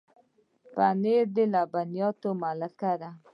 پنېر 0.73 1.25
د 1.35 1.37
لبنیاتو 1.53 2.29
ملکه 2.41 2.91
ده. 3.01 3.09